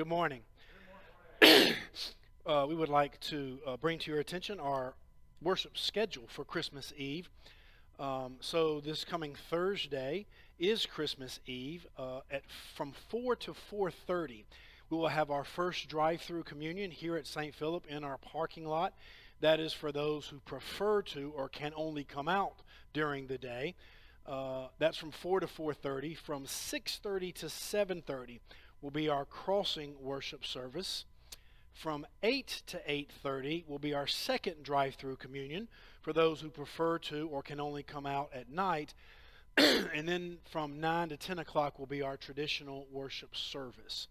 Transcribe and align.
Good 0.00 0.08
morning. 0.08 0.40
uh, 1.42 2.64
we 2.66 2.74
would 2.74 2.88
like 2.88 3.20
to 3.20 3.58
uh, 3.66 3.76
bring 3.76 3.98
to 3.98 4.10
your 4.10 4.18
attention 4.18 4.58
our 4.58 4.94
worship 5.42 5.76
schedule 5.76 6.24
for 6.26 6.42
Christmas 6.42 6.90
Eve. 6.96 7.28
Um, 7.98 8.36
so 8.40 8.80
this 8.80 9.04
coming 9.04 9.34
Thursday 9.50 10.24
is 10.58 10.86
Christmas 10.86 11.38
Eve 11.44 11.86
uh, 11.98 12.20
at 12.30 12.44
from 12.74 12.92
4 13.10 13.36
to 13.36 13.52
4:30. 13.52 14.44
We 14.88 14.96
will 14.96 15.08
have 15.08 15.30
our 15.30 15.44
first 15.44 15.90
drive-through 15.90 16.44
communion 16.44 16.90
here 16.90 17.16
at 17.16 17.26
St. 17.26 17.54
Philip 17.54 17.84
in 17.86 18.02
our 18.02 18.16
parking 18.16 18.64
lot. 18.64 18.94
That 19.40 19.60
is 19.60 19.74
for 19.74 19.92
those 19.92 20.28
who 20.28 20.40
prefer 20.40 21.02
to 21.02 21.30
or 21.36 21.50
can 21.50 21.74
only 21.76 22.04
come 22.04 22.26
out 22.26 22.62
during 22.94 23.26
the 23.26 23.36
day. 23.36 23.74
Uh, 24.26 24.68
that's 24.78 24.96
from 24.96 25.10
4 25.10 25.40
to 25.40 25.46
4:30. 25.46 26.16
From 26.16 26.46
6:30 26.46 27.34
to 27.34 27.50
7:30 27.50 28.40
will 28.80 28.90
be 28.90 29.08
our 29.08 29.24
crossing 29.24 29.94
worship 30.00 30.44
service. 30.44 31.04
From 31.72 32.06
8 32.22 32.62
to 32.66 32.82
8:30 32.86 33.64
will 33.66 33.78
be 33.78 33.94
our 33.94 34.06
second 34.06 34.62
drive-through 34.62 35.16
communion 35.16 35.68
for 36.02 36.12
those 36.12 36.40
who 36.40 36.50
prefer 36.50 36.98
to 36.98 37.28
or 37.28 37.42
can 37.42 37.60
only 37.60 37.82
come 37.82 38.06
out 38.06 38.32
at 38.32 38.50
night. 38.50 38.94
and 39.56 40.08
then 40.08 40.38
from 40.50 40.80
9 40.80 41.08
to 41.10 41.16
10 41.16 41.38
o'clock 41.38 41.78
will 41.78 41.86
be 41.86 42.02
our 42.02 42.16
traditional 42.16 42.86
worship 42.90 43.36
service. 43.36 44.08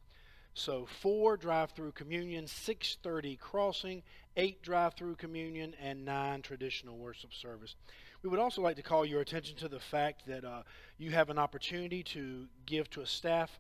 So 0.54 0.86
four 0.86 1.38
drive-through 1.38 1.94
communion, 1.94 2.46
6:30 2.46 3.40
crossing, 3.40 4.04
eight 4.36 4.62
drive-through 4.62 5.16
communion, 5.16 5.74
and 5.80 6.04
nine 6.04 6.42
traditional 6.42 6.98
worship 6.98 7.34
service. 7.34 7.76
We 8.24 8.30
would 8.30 8.40
also 8.40 8.62
like 8.62 8.76
to 8.76 8.82
call 8.82 9.06
your 9.06 9.22
attention 9.22 9.56
to 9.58 9.70
the 9.70 9.80
fact 9.80 10.26
that 10.28 10.44
uh, 10.44 10.64
you 10.98 11.12
have 11.12 11.30
an 11.30 11.38
opportunity 11.38 12.04
to 12.04 12.48
give 12.66 12.90
to 12.90 13.02
a 13.02 13.06
staff 13.06 13.60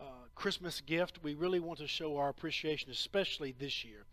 uh, 0.00 0.04
Christmas 0.34 0.80
gift, 0.80 1.20
we 1.22 1.34
really 1.34 1.60
want 1.60 1.78
to 1.80 1.86
show 1.86 2.16
our 2.16 2.28
appreciation, 2.28 2.90
especially 2.90 3.54
this 3.58 3.84
year, 3.84 4.04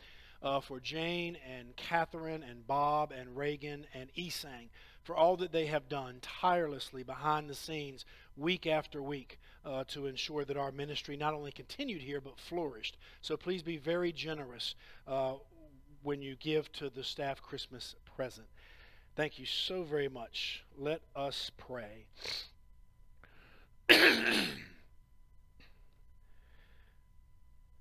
uh, 0.42 0.60
for 0.60 0.80
Jane 0.80 1.38
and 1.50 1.76
Catherine 1.76 2.44
and 2.44 2.68
Bob 2.68 3.12
and 3.12 3.36
Reagan 3.36 3.86
and 3.94 4.10
Isang 4.18 4.70
for 5.08 5.16
all 5.16 5.38
that 5.38 5.54
they 5.54 5.68
have 5.68 5.88
done 5.88 6.18
tirelessly 6.22 7.02
behind 7.02 7.50
the 7.50 7.56
scenes 7.56 8.04
week 8.36 8.68
after 8.68 9.02
week 9.02 9.40
uh, 9.66 9.86
to 9.86 10.06
ensure 10.06 10.44
that 10.44 10.58
our 10.58 10.72
ministry 10.72 11.16
not 11.16 11.34
only 11.34 11.52
continued 11.52 12.02
here 12.02 12.20
but 12.20 12.38
flourished. 12.38 12.98
So 13.22 13.38
please 13.38 13.64
be 13.64 13.78
very 13.78 14.12
generous 14.12 14.76
uh, 15.08 15.36
when 16.04 16.22
you 16.22 16.36
give 16.36 16.70
to 16.74 16.90
the 16.90 17.06
staff 17.06 17.42
Christmas 17.42 17.96
present. 18.18 18.48
Thank 19.16 19.40
you 19.40 19.46
so 19.46 19.84
very 19.84 20.10
much. 20.10 20.66
Let 20.78 21.02
us 21.16 21.52
pray. 21.58 22.06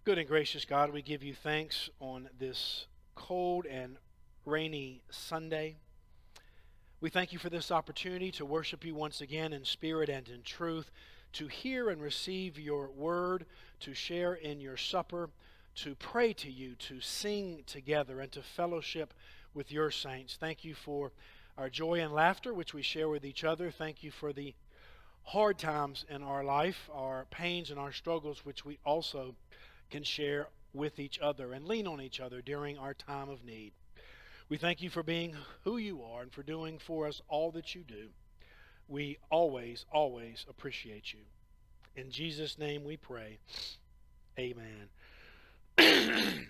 Good 0.07 0.19
and 0.19 0.29
gracious 0.29 0.65
God, 0.65 0.93
we 0.93 1.03
give 1.03 1.25
you 1.25 1.35
thanks 1.35 1.91
on 1.99 2.29
this 2.39 2.87
cold 3.17 3.67
and 3.67 3.97
rainy 4.45 5.03
Sunday. 5.11 5.79
We 7.01 7.11
thank 7.11 7.33
you 7.33 7.41
for 7.41 7.51
this 7.51 7.73
opportunity 7.73 8.31
to 8.31 8.45
worship 8.45 8.85
you 8.85 8.95
once 8.95 9.21
again 9.21 9.53
in 9.53 9.65
spirit 9.65 10.09
and 10.09 10.29
in 10.29 10.43
truth, 10.43 10.93
to 11.33 11.49
hear 11.49 11.91
and 11.91 12.01
receive 12.01 12.57
your 12.57 12.89
word, 12.89 13.47
to 13.81 13.95
share 13.95 14.35
in 14.35 14.61
your 14.61 14.77
supper, 14.77 15.29
to 15.75 15.97
pray 15.97 16.33
to 16.35 16.53
you, 16.53 16.77
to 16.77 17.01
sing 17.01 17.65
together, 17.67 18.21
and 18.21 18.31
to 18.31 18.43
fellowship 18.43 19.13
with 19.55 19.73
your 19.73 19.91
saints. 19.91 20.37
Thank 20.39 20.65
you 20.65 20.77
for 20.77 21.11
our 21.59 21.69
joy 21.69 21.99
and 21.99 22.15
laughter, 22.15 22.55
which 22.55 22.73
we 22.73 22.83
share 22.83 23.09
with 23.09 23.25
each 23.25 23.43
other. 23.43 23.73
Thank 23.73 24.05
you 24.05 24.13
for 24.13 24.33
the 24.33 24.55
hard 25.25 25.59
times 25.59 26.05
in 26.09 26.23
our 26.23 26.45
life, 26.45 26.89
our 26.95 27.27
pains 27.33 27.71
and 27.71 27.79
our 27.81 27.91
struggles, 27.91 28.45
which 28.45 28.65
we 28.65 28.79
also 28.87 29.35
can 29.91 30.03
share 30.03 30.49
with 30.73 30.99
each 30.99 31.19
other 31.19 31.53
and 31.53 31.67
lean 31.67 31.87
on 31.87 32.01
each 32.01 32.21
other 32.21 32.43
during 32.43 32.79
our 32.79 32.95
time 32.95 33.29
of 33.29 33.45
need. 33.45 33.73
We 34.49 34.59
thank 34.59 34.83
you 34.83 34.91
for 34.91 35.03
being 35.03 35.35
who 35.65 35.77
you 35.77 36.03
are 36.03 36.23
and 36.23 36.33
for 36.33 36.43
doing 36.43 36.79
for 36.79 37.07
us 37.09 37.21
all 37.29 37.51
that 37.53 37.75
you 37.75 37.83
do. 37.83 38.09
We 38.89 39.19
always, 39.31 39.85
always 39.91 40.47
appreciate 40.49 41.13
you. 41.13 41.21
In 41.97 42.11
Jesus' 42.11 42.59
name 42.59 42.85
we 42.85 42.97
pray. 42.97 43.39
Amen. 44.39 44.89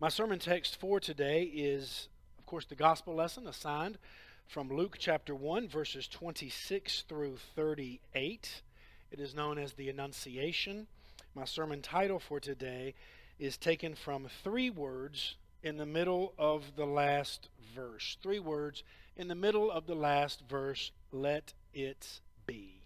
My 0.00 0.08
sermon 0.08 0.38
text 0.38 0.78
for 0.78 1.00
today 1.00 1.44
is, 1.44 2.08
of 2.38 2.46
course, 2.46 2.66
the 2.66 2.74
gospel 2.74 3.14
lesson 3.14 3.46
assigned 3.48 3.98
from 4.46 4.68
Luke 4.68 4.96
chapter 4.98 5.34
1, 5.34 5.68
verses 5.68 6.06
26 6.06 7.04
through 7.08 7.38
38. 7.56 8.62
It 9.10 9.20
is 9.20 9.34
known 9.34 9.58
as 9.58 9.72
the 9.72 9.88
Annunciation. 9.88 10.86
My 11.34 11.46
sermon 11.46 11.80
title 11.80 12.18
for 12.18 12.40
today 12.40 12.94
is 13.38 13.56
taken 13.56 13.94
from 13.94 14.28
three 14.44 14.68
words 14.68 15.36
in 15.62 15.78
the 15.78 15.86
middle 15.86 16.34
of 16.36 16.76
the 16.76 16.84
last 16.84 17.48
verse. 17.74 18.18
Three 18.22 18.38
words 18.38 18.82
in 19.16 19.28
the 19.28 19.34
middle 19.34 19.70
of 19.70 19.86
the 19.86 19.94
last 19.94 20.42
verse. 20.46 20.92
Let 21.10 21.54
it 21.72 22.20
be. 22.46 22.82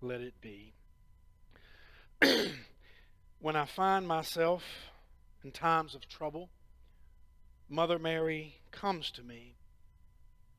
Let 0.00 0.20
it 0.20 0.34
be. 0.40 0.74
when 3.38 3.54
I 3.54 3.64
find 3.64 4.08
myself 4.08 4.64
in 5.44 5.52
times 5.52 5.94
of 5.94 6.08
trouble, 6.08 6.50
Mother 7.68 8.00
Mary 8.00 8.56
comes 8.72 9.12
to 9.12 9.22
me, 9.22 9.54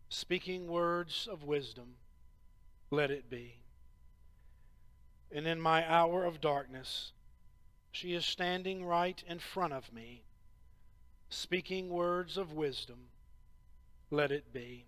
speaking 0.08 0.68
words 0.68 1.28
of 1.30 1.44
wisdom. 1.44 1.96
Let 2.90 3.12
it 3.12 3.30
be. 3.30 3.63
And 5.34 5.48
in 5.48 5.60
my 5.60 5.90
hour 5.92 6.26
of 6.26 6.42
darkness, 6.42 7.12
she 7.92 8.14
is 8.14 8.24
standing 8.24 8.86
right 8.86 9.22
in 9.28 9.40
front 9.40 9.74
of 9.74 9.92
me, 9.92 10.22
speaking 11.30 11.90
words 11.90 12.38
of 12.38 12.54
wisdom. 12.54 13.08
Let 14.12 14.32
it 14.32 14.54
be. 14.54 14.86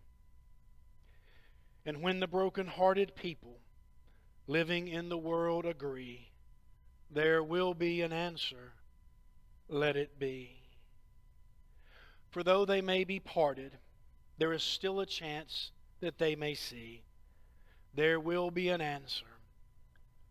And 1.84 2.04
when 2.04 2.20
the 2.20 2.28
broken-hearted 2.28 3.16
people 3.16 3.58
living 4.46 4.88
in 4.88 5.10
the 5.10 5.18
world 5.18 5.66
agree, 5.66 6.30
there 7.10 7.42
will 7.42 7.74
be 7.74 8.04
an 8.04 8.14
answer. 8.14 8.74
Let 9.68 9.96
it 9.96 10.20
be. 10.20 10.62
For 12.30 12.44
though 12.44 12.66
they 12.66 12.82
may 12.82 13.04
be 13.04 13.20
parted, 13.20 13.80
there 14.38 14.54
is 14.54 14.62
still 14.62 15.00
a 15.00 15.08
chance 15.08 15.72
that 16.02 16.20
they 16.20 16.36
may 16.36 16.54
see. 16.54 17.02
There 17.96 18.20
will 18.20 18.52
be 18.52 18.70
an 18.70 18.82
answer 18.82 19.35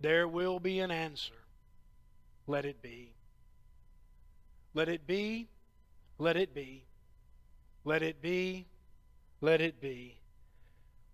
There 0.00 0.28
will 0.28 0.60
be 0.60 0.80
an 0.80 0.90
answer. 0.90 1.34
Let 2.46 2.64
it 2.64 2.82
be. 2.82 3.14
Let 4.74 4.88
it 4.88 5.06
be. 5.06 5.48
Let 6.18 6.36
it 6.36 6.54
be. 6.54 6.84
Let 7.84 8.02
it 8.02 8.20
be. 8.20 8.66
Let 9.40 9.60
it 9.60 9.80
be. 9.80 10.18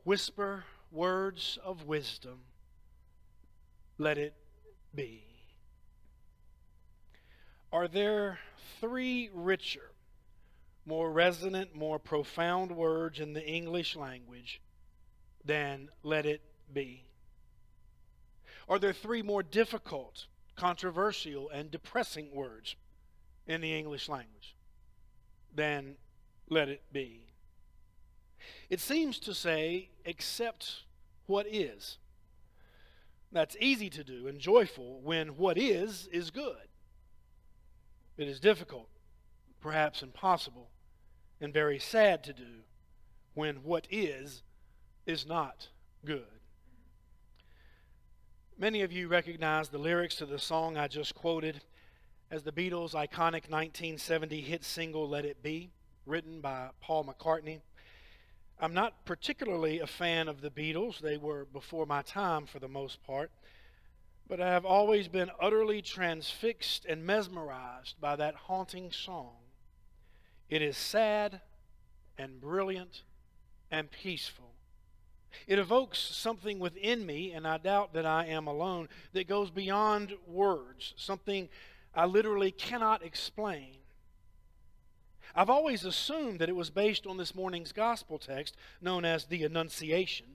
Whisper 0.05 0.65
words 0.91 1.59
of 1.65 1.85
wisdom. 1.85 2.41
Let 3.99 4.19
it 4.19 4.35
be. 4.95 5.25
Are 7.73 7.87
there 7.87 8.39
three 8.81 9.31
richer, 9.33 9.93
more 10.85 11.13
resonant, 11.13 11.75
more 11.75 11.99
profound 11.99 12.73
words 12.73 13.21
in 13.21 13.33
the 13.33 13.47
English 13.47 13.95
language 13.95 14.61
than 15.45 15.89
let 16.03 16.27
it 16.27 16.41
be? 16.73 17.05
Are 18.71 18.79
there 18.79 18.93
three 18.93 19.21
more 19.21 19.43
difficult, 19.43 20.27
controversial, 20.55 21.51
and 21.51 21.73
depressing 21.73 22.33
words 22.33 22.77
in 23.49 23.61
the 23.61 23.77
English 23.77 24.09
language 24.09 24.55
than 25.53 25.97
let 26.49 26.69
it 26.69 26.85
be? 26.93 27.27
It 28.71 28.79
seems 28.79 29.19
to 29.21 29.35
say, 29.35 29.91
accept 30.07 30.85
what 31.27 31.49
is. 31.49 31.99
That's 33.33 33.57
easy 33.59 33.91
to 33.91 34.05
do 34.05 34.29
and 34.29 34.39
joyful 34.39 35.01
when 35.01 35.37
what 35.37 35.59
is 35.59 36.09
is 36.13 36.31
good. 36.31 36.69
It 38.17 38.29
is 38.29 38.39
difficult, 38.39 38.89
perhaps 39.61 40.01
impossible, 40.01 40.71
and 41.41 41.53
very 41.53 41.81
sad 41.81 42.23
to 42.25 42.33
do 42.33 42.63
when 43.35 43.57
what 43.65 43.89
is 43.91 44.43
is 45.07 45.27
not 45.27 45.69
good. 46.05 46.40
Many 48.61 48.83
of 48.83 48.93
you 48.93 49.09
recognize 49.09 49.71
the 49.71 49.79
lyrics 49.79 50.17
to 50.17 50.27
the 50.27 50.39
song 50.39 50.77
I 50.77 50.87
just 50.87 51.15
quoted 51.15 51.63
as 52.31 52.43
the 52.43 52.53
Beatles' 52.53 52.93
iconic 52.93 53.49
1970 53.49 54.43
hit 54.43 54.65
single 54.65 55.09
Let 55.09 55.25
It 55.25 55.43
Be, 55.43 55.71
written 56.05 56.43
by 56.43 56.69
Paul 56.79 57.07
McCartney. 57.07 57.63
I'm 58.61 58.75
not 58.75 59.07
particularly 59.07 59.81
a 59.81 59.87
fan 59.87 60.29
of 60.29 60.43
the 60.43 60.51
Beatles, 60.51 61.01
they 61.01 61.17
were 61.17 61.47
before 61.47 61.87
my 61.87 62.03
time 62.03 62.45
for 62.45 62.59
the 62.59 62.69
most 62.69 63.03
part, 63.03 63.31
but 64.29 64.43
I 64.43 64.51
have 64.51 64.67
always 64.67 65.09
been 65.09 65.31
utterly 65.41 65.81
transfixed 65.81 66.85
and 66.85 67.07
mesmerized 67.07 67.99
by 67.99 68.15
that 68.17 68.35
haunting 68.35 68.93
song. 68.93 69.37
It 70.51 70.61
is 70.61 70.77
sad 70.77 71.41
and 72.19 72.43
brilliant 72.43 73.05
and 73.71 73.91
peaceful. 73.91 74.50
It 75.47 75.59
evokes 75.59 75.99
something 75.99 76.59
within 76.59 77.05
me, 77.07 77.33
and 77.33 77.47
I 77.47 77.59
doubt 77.59 77.93
that 77.95 78.07
I 78.07 78.27
am 78.27 78.47
alone, 78.47 78.89
that 79.13 79.29
goes 79.29 79.51
beyond 79.51 80.15
words, 80.27 80.95
something 80.97 81.49
I 81.95 82.07
literally 82.07 82.51
cannot 82.51 83.05
explain. 83.05 83.77
I've 85.35 85.51
always 85.51 85.85
assumed 85.85 86.41
that 86.41 86.49
it 86.49 86.57
was 86.57 86.71
based 86.71 87.07
on 87.07 87.17
this 87.17 87.35
morning's 87.35 87.73
gospel 87.73 88.19
text 88.19 88.57
known 88.81 89.05
as 89.05 89.25
the 89.25 89.45
Annunciation, 89.45 90.27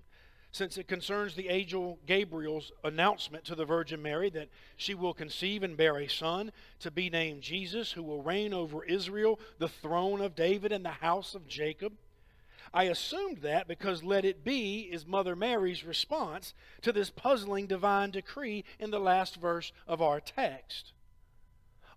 since 0.51 0.77
it 0.77 0.88
concerns 0.88 1.36
the 1.36 1.50
angel 1.50 2.00
Gabriel's 2.06 2.71
announcement 2.83 3.44
to 3.45 3.56
the 3.56 3.65
Virgin 3.65 4.01
Mary 4.01 4.30
that 4.30 4.47
she 4.77 4.94
will 4.94 5.13
conceive 5.13 5.63
and 5.63 5.75
bear 5.75 5.97
a 5.97 6.07
son 6.07 6.51
to 6.80 6.89
be 6.92 7.09
named 7.09 7.42
Jesus, 7.42 7.92
who 7.92 8.03
will 8.03 8.21
reign 8.21 8.53
over 8.53 8.86
Israel, 8.86 9.38
the 9.59 9.68
throne 9.68 10.21
of 10.21 10.33
David, 10.33 10.71
and 10.71 10.86
the 10.86 10.89
house 10.89 11.36
of 11.36 11.45
Jacob. 11.47 11.94
I 12.74 12.84
assumed 12.84 13.40
that 13.40 13.68
because 13.68 14.04
let 14.04 14.26
it 14.26 14.44
be 14.44 14.82
is 14.92 15.06
Mother 15.06 15.36
Mary's 15.36 15.84
response 15.84 16.54
to 16.82 16.92
this 16.92 17.10
puzzling 17.10 17.68
divine 17.68 18.12
decree 18.12 18.64
in 18.80 18.92
the 18.92 19.00
last 19.00 19.36
verse 19.36 19.72
of 19.88 20.02
our 20.02 20.20
text. 20.20 20.94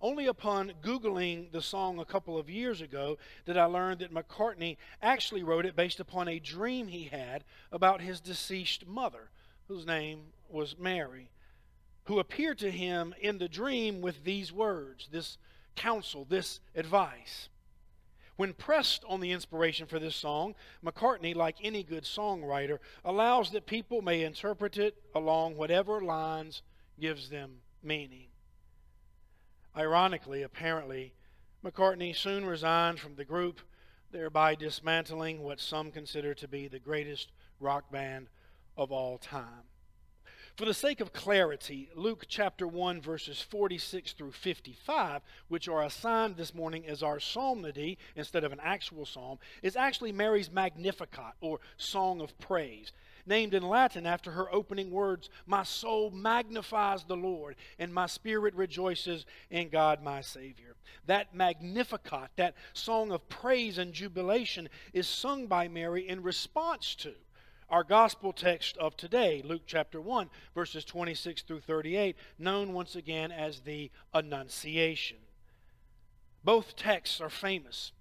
Only 0.01 0.27
upon 0.27 0.75
Googling 0.81 1.51
the 1.51 1.61
song 1.61 1.99
a 1.99 2.05
couple 2.05 2.39
of 2.39 2.49
years 2.49 2.81
ago 2.81 3.19
did 3.45 3.57
I 3.57 3.65
learn 3.65 3.99
that 3.99 4.15
McCartney 4.15 4.77
actually 5.03 5.43
wrote 5.43 5.67
it 5.67 5.75
based 5.75 5.99
upon 5.99 6.29
a 6.29 6.39
dream 6.39 6.87
he 6.87 7.05
had 7.05 7.43
about 7.73 8.01
his 8.01 8.21
deceased 8.21 8.87
mother, 8.87 9.31
whose 9.67 9.87
name 9.87 10.21
was 10.49 10.79
Mary, 10.79 11.31
who 12.05 12.21
appeared 12.21 12.59
to 12.59 12.71
him 12.71 13.13
in 13.21 13.39
the 13.39 13.49
dream 13.49 14.01
with 14.01 14.23
these 14.23 14.53
words, 14.53 15.09
this 15.11 15.37
counsel, 15.75 16.25
this 16.29 16.61
advice. 16.77 17.49
When 18.39 18.53
pressed 18.53 19.05
on 19.09 19.19
the 19.19 19.33
inspiration 19.33 19.89
for 19.89 19.99
this 19.99 20.15
song, 20.15 20.55
McCartney, 20.85 21.35
like 21.35 21.57
any 21.61 21.83
good 21.83 22.05
songwriter, 22.05 22.79
allows 23.05 23.51
that 23.51 23.67
people 23.67 24.01
may 24.01 24.23
interpret 24.23 24.79
it 24.79 24.95
along 25.13 25.57
whatever 25.57 26.01
lines 26.01 26.63
gives 27.01 27.31
them 27.31 27.57
meaning. 27.83 28.29
Ironically, 29.77 30.43
apparently, 30.45 31.15
McCartney 31.65 32.15
soon 32.15 32.47
resigned 32.47 33.01
from 33.01 33.17
the 33.17 33.25
group, 33.25 33.61
thereby 34.13 34.55
dismantling 34.55 35.43
what 35.43 35.59
some 35.59 35.91
consider 35.91 36.33
to 36.35 36.47
be 36.47 36.69
the 36.69 36.79
greatest 36.79 37.33
rock 37.59 37.91
band 37.91 38.29
of 38.77 38.93
all 38.93 39.19
time. 39.19 39.67
For 40.59 40.65
the 40.65 40.75
sake 40.75 40.99
of 40.99 41.13
clarity, 41.13 41.89
Luke 41.95 42.25
chapter 42.27 42.67
1, 42.67 43.01
verses 43.01 43.41
46 43.41 44.15
through 44.15 44.33
55, 44.33 45.23
which 45.47 45.69
are 45.69 45.85
assigned 45.85 46.37
this 46.37 46.53
morning 46.53 46.85
as 46.85 47.01
our 47.01 47.21
psalmody 47.21 47.97
instead 48.17 48.43
of 48.43 48.51
an 48.51 48.59
actual 48.61 49.07
psalm, 49.07 49.39
is 49.63 49.77
actually 49.77 50.11
Mary's 50.11 50.51
Magnificat, 50.51 51.35
or 51.41 51.61
Song 51.77 52.21
of 52.21 52.37
Praise, 52.41 52.91
named 53.25 53.55
in 53.55 53.63
Latin 53.63 54.05
after 54.05 54.33
her 54.33 54.53
opening 54.53 54.91
words 54.91 55.31
My 55.47 55.63
soul 55.63 56.11
magnifies 56.11 57.05
the 57.05 57.17
Lord, 57.17 57.55
and 57.79 57.95
my 57.95 58.07
spirit 58.07 58.57
rejoices 58.57 59.27
in 59.51 59.69
God 59.69 60.03
my 60.03 60.23
Savior. 60.23 60.75
That 61.07 61.37
Magnificat, 61.37 62.31
that 62.35 62.57
song 62.73 63.13
of 63.13 63.29
praise 63.29 63.79
and 63.79 63.93
jubilation, 63.93 64.69
is 64.93 65.07
sung 65.07 65.47
by 65.47 65.69
Mary 65.69 66.09
in 66.09 66.21
response 66.21 66.97
to 66.97 67.15
our 67.71 67.85
gospel 67.85 68.33
text 68.33 68.79
of 68.79 68.97
today, 68.97 69.43
Luke 69.45 69.63
chapter 69.67 70.01
1, 70.01 70.31
verses 70.55 70.85
26 70.85 71.43
through 71.43 71.61
38, 71.61 72.17
known 72.39 72.73
once 72.73 72.97
again 72.97 73.31
as 73.31 73.61
the 73.61 73.91
Annunciation. 74.15 75.19
Both 76.43 76.77
texts 76.77 77.21
are 77.21 77.29
famous, 77.29 77.93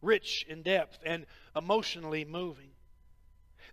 rich 0.00 0.46
in 0.48 0.62
depth, 0.62 1.00
and 1.04 1.26
emotionally 1.56 2.24
moving. 2.24 2.70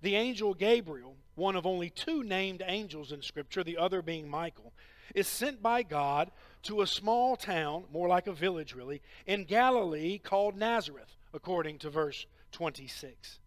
The 0.02 0.16
angel 0.16 0.56
Gabriel, 0.56 1.18
one 1.36 1.56
of 1.56 1.68
only 1.68 1.92
two 1.92 2.24
named 2.24 2.64
angels 2.66 3.12
in 3.12 3.22
Scripture, 3.22 3.64
the 3.64 3.78
other 3.78 4.02
being 4.02 4.28
Michael, 4.28 4.74
is 5.14 5.28
sent 5.28 5.62
by 5.62 5.84
God 5.84 6.32
to 6.64 6.82
a 6.82 6.88
small 6.88 7.36
town, 7.36 7.84
more 7.92 8.08
like 8.08 8.26
a 8.26 8.34
village 8.34 8.74
really, 8.74 9.04
in 9.28 9.44
Galilee 9.44 10.18
called 10.18 10.58
Nazareth, 10.58 11.16
according 11.32 11.78
to 11.80 11.92
verse 11.92 12.26
26. 12.52 13.40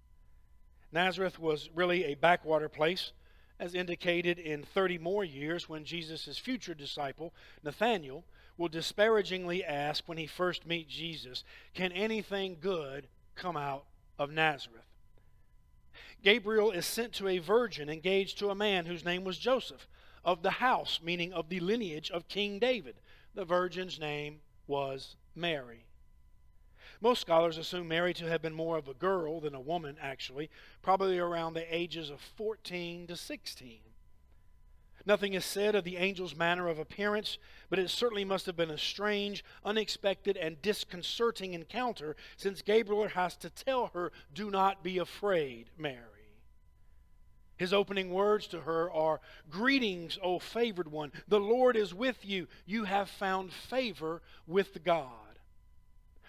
Nazareth 0.92 1.38
was 1.38 1.70
really 1.74 2.04
a 2.04 2.14
backwater 2.14 2.68
place, 2.68 3.12
as 3.58 3.74
indicated 3.74 4.38
in 4.38 4.62
30 4.62 4.98
more 4.98 5.24
years 5.24 5.68
when 5.68 5.84
Jesus' 5.84 6.38
future 6.38 6.74
disciple, 6.74 7.32
Nathanael, 7.62 8.24
will 8.58 8.68
disparagingly 8.68 9.64
ask 9.64 10.04
when 10.06 10.18
he 10.18 10.26
first 10.26 10.66
meets 10.66 10.94
Jesus, 10.94 11.44
Can 11.74 11.92
anything 11.92 12.58
good 12.60 13.08
come 13.34 13.56
out 13.56 13.84
of 14.18 14.30
Nazareth? 14.30 14.84
Gabriel 16.22 16.70
is 16.70 16.86
sent 16.86 17.12
to 17.14 17.28
a 17.28 17.38
virgin 17.38 17.88
engaged 17.88 18.38
to 18.38 18.50
a 18.50 18.54
man 18.54 18.86
whose 18.86 19.04
name 19.04 19.24
was 19.24 19.38
Joseph, 19.38 19.86
of 20.24 20.42
the 20.42 20.50
house, 20.50 21.00
meaning 21.02 21.32
of 21.32 21.48
the 21.48 21.60
lineage 21.60 22.10
of 22.10 22.28
King 22.28 22.58
David. 22.58 22.96
The 23.34 23.44
virgin's 23.44 24.00
name 24.00 24.40
was 24.66 25.14
Mary. 25.34 25.86
Most 27.00 27.20
scholars 27.20 27.58
assume 27.58 27.88
Mary 27.88 28.14
to 28.14 28.28
have 28.28 28.42
been 28.42 28.54
more 28.54 28.78
of 28.78 28.88
a 28.88 28.94
girl 28.94 29.40
than 29.40 29.54
a 29.54 29.60
woman, 29.60 29.96
actually, 30.00 30.50
probably 30.82 31.18
around 31.18 31.54
the 31.54 31.74
ages 31.74 32.10
of 32.10 32.20
14 32.20 33.06
to 33.06 33.16
16. 33.16 33.80
Nothing 35.06 35.34
is 35.34 35.44
said 35.44 35.76
of 35.76 35.84
the 35.84 35.98
angel's 35.98 36.34
manner 36.34 36.68
of 36.68 36.80
appearance, 36.80 37.38
but 37.70 37.78
it 37.78 37.90
certainly 37.90 38.24
must 38.24 38.44
have 38.46 38.56
been 38.56 38.72
a 38.72 38.78
strange, 38.78 39.44
unexpected, 39.64 40.36
and 40.36 40.60
disconcerting 40.62 41.54
encounter 41.54 42.16
since 42.36 42.60
Gabriel 42.60 43.06
has 43.06 43.36
to 43.36 43.50
tell 43.50 43.86
her, 43.94 44.10
Do 44.34 44.50
not 44.50 44.82
be 44.82 44.98
afraid, 44.98 45.70
Mary. 45.78 46.00
His 47.56 47.72
opening 47.72 48.10
words 48.10 48.48
to 48.48 48.60
her 48.62 48.90
are 48.90 49.20
Greetings, 49.48 50.18
O 50.22 50.40
favored 50.40 50.90
one. 50.90 51.12
The 51.28 51.40
Lord 51.40 51.76
is 51.76 51.94
with 51.94 52.24
you. 52.24 52.48
You 52.66 52.84
have 52.84 53.08
found 53.08 53.52
favor 53.52 54.22
with 54.46 54.82
God. 54.84 55.25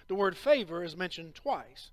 The 0.07 0.15
word 0.15 0.37
favor 0.37 0.83
is 0.83 0.95
mentioned 0.95 1.35
twice. 1.35 1.91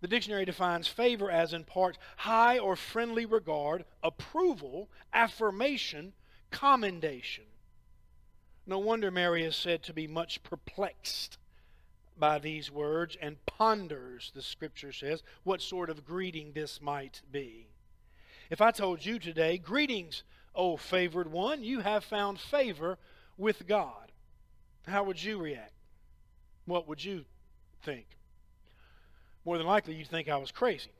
The 0.00 0.08
dictionary 0.08 0.44
defines 0.44 0.88
favor 0.88 1.30
as, 1.30 1.52
in 1.52 1.64
part, 1.64 1.96
high 2.18 2.58
or 2.58 2.76
friendly 2.76 3.24
regard, 3.24 3.84
approval, 4.02 4.90
affirmation, 5.12 6.12
commendation. 6.50 7.44
No 8.66 8.78
wonder 8.78 9.10
Mary 9.10 9.42
is 9.44 9.56
said 9.56 9.82
to 9.84 9.94
be 9.94 10.06
much 10.06 10.42
perplexed 10.42 11.38
by 12.18 12.38
these 12.38 12.70
words 12.70 13.16
and 13.20 13.44
ponders, 13.46 14.32
the 14.34 14.42
scripture 14.42 14.92
says, 14.92 15.22
what 15.44 15.60
sort 15.60 15.90
of 15.90 16.04
greeting 16.04 16.52
this 16.52 16.80
might 16.80 17.22
be. 17.30 17.68
If 18.50 18.60
I 18.60 18.70
told 18.70 19.04
you 19.04 19.18
today, 19.18 19.58
Greetings, 19.58 20.22
O 20.54 20.76
favored 20.76 21.30
one, 21.30 21.62
you 21.62 21.80
have 21.80 22.04
found 22.04 22.40
favor 22.40 22.98
with 23.36 23.66
God, 23.66 24.12
how 24.86 25.04
would 25.04 25.22
you 25.22 25.38
react? 25.38 25.72
What 26.66 26.88
would 26.88 27.02
you 27.02 27.24
think? 27.82 28.06
More 29.44 29.58
than 29.58 29.66
likely, 29.66 29.94
you'd 29.94 30.08
think 30.08 30.28
I 30.28 30.36
was 30.36 30.50
crazy 30.50 30.90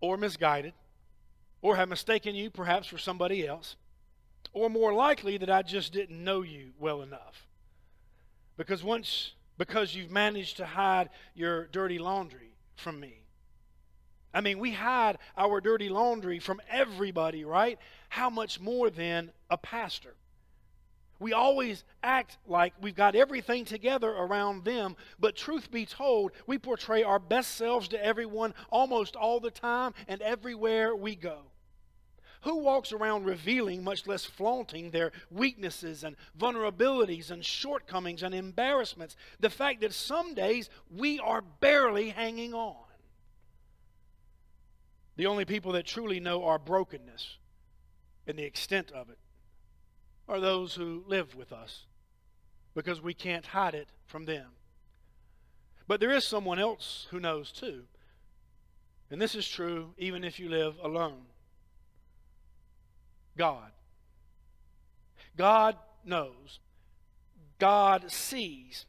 or 0.00 0.16
misguided 0.16 0.72
or 1.62 1.76
have 1.76 1.88
mistaken 1.88 2.34
you 2.34 2.50
perhaps 2.50 2.86
for 2.86 2.98
somebody 2.98 3.46
else 3.46 3.76
or 4.52 4.70
more 4.70 4.92
likely 4.92 5.36
that 5.38 5.50
I 5.50 5.62
just 5.62 5.92
didn't 5.92 6.22
know 6.22 6.42
you 6.42 6.72
well 6.78 7.02
enough. 7.02 7.46
Because 8.56 8.82
once, 8.82 9.32
because 9.58 9.94
you've 9.94 10.10
managed 10.10 10.56
to 10.58 10.66
hide 10.66 11.10
your 11.34 11.66
dirty 11.66 11.98
laundry 11.98 12.52
from 12.76 12.98
me. 12.98 13.20
I 14.32 14.40
mean, 14.40 14.58
we 14.58 14.72
hide 14.72 15.18
our 15.36 15.60
dirty 15.60 15.88
laundry 15.88 16.38
from 16.38 16.60
everybody, 16.70 17.44
right? 17.44 17.78
How 18.08 18.30
much 18.30 18.60
more 18.60 18.90
than 18.90 19.30
a 19.50 19.56
pastor? 19.56 20.14
We 21.18 21.32
always 21.32 21.84
act 22.02 22.38
like 22.46 22.74
we've 22.80 22.94
got 22.94 23.14
everything 23.14 23.64
together 23.64 24.10
around 24.10 24.64
them, 24.64 24.96
but 25.18 25.34
truth 25.34 25.70
be 25.70 25.86
told, 25.86 26.32
we 26.46 26.58
portray 26.58 27.02
our 27.02 27.18
best 27.18 27.56
selves 27.56 27.88
to 27.88 28.04
everyone 28.04 28.54
almost 28.70 29.16
all 29.16 29.40
the 29.40 29.50
time 29.50 29.94
and 30.08 30.20
everywhere 30.20 30.94
we 30.94 31.16
go. 31.16 31.38
Who 32.42 32.58
walks 32.58 32.92
around 32.92 33.24
revealing, 33.24 33.82
much 33.82 34.06
less 34.06 34.24
flaunting, 34.24 34.90
their 34.90 35.10
weaknesses 35.30 36.04
and 36.04 36.16
vulnerabilities 36.38 37.30
and 37.30 37.44
shortcomings 37.44 38.22
and 38.22 38.34
embarrassments? 38.34 39.16
The 39.40 39.50
fact 39.50 39.80
that 39.80 39.94
some 39.94 40.34
days 40.34 40.68
we 40.94 41.18
are 41.18 41.40
barely 41.40 42.10
hanging 42.10 42.52
on. 42.52 42.76
The 45.16 45.26
only 45.26 45.46
people 45.46 45.72
that 45.72 45.86
truly 45.86 46.20
know 46.20 46.44
our 46.44 46.58
brokenness 46.58 47.38
and 48.26 48.38
the 48.38 48.44
extent 48.44 48.92
of 48.92 49.08
it 49.08 49.18
are 50.28 50.40
those 50.40 50.74
who 50.74 51.04
live 51.06 51.34
with 51.34 51.52
us 51.52 51.84
because 52.74 53.00
we 53.00 53.14
can't 53.14 53.46
hide 53.46 53.74
it 53.74 53.88
from 54.06 54.24
them. 54.24 54.48
But 55.88 56.00
there 56.00 56.10
is 56.10 56.24
someone 56.24 56.58
else 56.58 57.06
who 57.10 57.20
knows 57.20 57.52
too. 57.52 57.84
And 59.10 59.20
this 59.20 59.34
is 59.34 59.48
true 59.48 59.94
even 59.98 60.24
if 60.24 60.40
you 60.40 60.48
live 60.48 60.74
alone 60.82 61.26
God. 63.36 63.70
God 65.36 65.76
knows. 66.04 66.60
God 67.58 68.10
sees. 68.10 68.86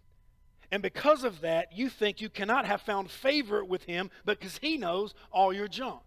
And 0.72 0.82
because 0.82 1.24
of 1.24 1.41
that, 1.41 1.77
you 1.77 1.89
think 1.89 2.20
you 2.20 2.29
cannot 2.29 2.65
have 2.65 2.82
found 2.82 3.10
favor 3.10 3.63
with 3.63 3.84
Him 3.84 4.10
because 4.25 4.58
He 4.58 4.77
knows 4.77 5.13
all 5.32 5.53
your 5.53 5.67
junk. 5.67 6.01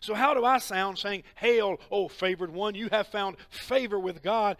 So, 0.00 0.14
how 0.14 0.34
do 0.34 0.44
I 0.44 0.58
sound 0.58 0.98
saying, 0.98 1.24
Hail, 1.36 1.80
oh 1.90 2.08
favored 2.08 2.52
one, 2.52 2.74
you 2.74 2.88
have 2.90 3.06
found 3.08 3.36
favor 3.50 3.98
with 3.98 4.22
God? 4.22 4.56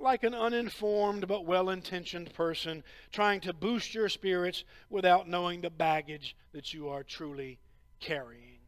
Like 0.00 0.24
an 0.24 0.34
uninformed 0.34 1.26
but 1.28 1.44
well 1.44 1.70
intentioned 1.70 2.32
person 2.34 2.82
trying 3.12 3.40
to 3.42 3.52
boost 3.52 3.94
your 3.94 4.08
spirits 4.08 4.64
without 4.90 5.28
knowing 5.28 5.60
the 5.60 5.70
baggage 5.70 6.36
that 6.52 6.72
you 6.72 6.88
are 6.88 7.02
truly 7.02 7.58
carrying. 8.00 8.58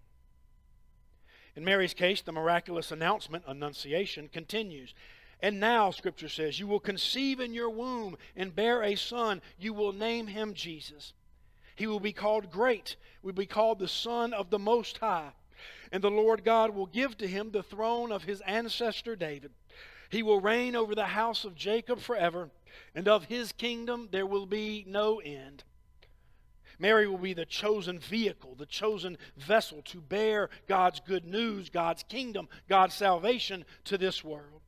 In 1.56 1.64
Mary's 1.64 1.94
case, 1.94 2.22
the 2.22 2.32
miraculous 2.32 2.92
announcement, 2.92 3.44
Annunciation, 3.46 4.28
continues. 4.28 4.94
And 5.40 5.58
now, 5.58 5.90
Scripture 5.90 6.28
says, 6.28 6.58
you 6.58 6.66
will 6.66 6.80
conceive 6.80 7.40
in 7.40 7.54
your 7.54 7.70
womb 7.70 8.16
and 8.36 8.54
bear 8.54 8.82
a 8.82 8.94
son. 8.94 9.40
You 9.58 9.72
will 9.72 9.92
name 9.92 10.26
him 10.26 10.54
Jesus. 10.54 11.12
He 11.74 11.86
will 11.86 12.00
be 12.00 12.12
called 12.12 12.50
Great, 12.50 12.96
will 13.22 13.32
be 13.32 13.46
called 13.46 13.78
the 13.78 13.88
Son 13.88 14.32
of 14.32 14.50
the 14.50 14.58
Most 14.58 14.98
High. 14.98 15.30
And 15.92 16.02
the 16.02 16.10
Lord 16.10 16.44
God 16.44 16.74
will 16.74 16.86
give 16.86 17.16
to 17.18 17.26
him 17.26 17.50
the 17.50 17.62
throne 17.62 18.12
of 18.12 18.24
his 18.24 18.40
ancestor 18.42 19.16
David. 19.16 19.50
He 20.08 20.22
will 20.22 20.40
reign 20.40 20.74
over 20.76 20.94
the 20.94 21.06
house 21.06 21.44
of 21.44 21.54
Jacob 21.54 22.00
forever, 22.00 22.50
and 22.94 23.08
of 23.08 23.24
his 23.24 23.52
kingdom 23.52 24.08
there 24.10 24.26
will 24.26 24.46
be 24.46 24.84
no 24.86 25.20
end. 25.20 25.64
Mary 26.78 27.06
will 27.06 27.18
be 27.18 27.34
the 27.34 27.44
chosen 27.44 27.98
vehicle, 27.98 28.54
the 28.54 28.66
chosen 28.66 29.18
vessel 29.36 29.82
to 29.82 30.00
bear 30.00 30.48
God's 30.66 30.98
good 31.00 31.26
news, 31.26 31.68
God's 31.68 32.02
kingdom, 32.04 32.48
God's 32.68 32.94
salvation 32.94 33.64
to 33.84 33.98
this 33.98 34.24
world. 34.24 34.62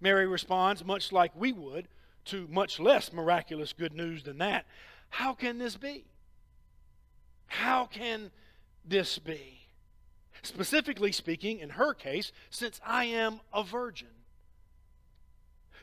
Mary 0.00 0.26
responds 0.26 0.84
much 0.84 1.12
like 1.12 1.32
we 1.34 1.52
would 1.52 1.88
to 2.26 2.46
much 2.48 2.78
less 2.78 3.12
miraculous 3.12 3.72
good 3.72 3.92
news 3.92 4.22
than 4.22 4.38
that. 4.38 4.66
How 5.08 5.34
can 5.34 5.58
this 5.58 5.76
be? 5.76 6.04
How 7.46 7.86
can 7.86 8.30
this 8.84 9.18
be? 9.18 9.59
Specifically 10.42 11.12
speaking, 11.12 11.58
in 11.58 11.70
her 11.70 11.94
case, 11.94 12.32
since 12.50 12.80
I 12.84 13.04
am 13.06 13.40
a 13.52 13.62
virgin. 13.62 14.08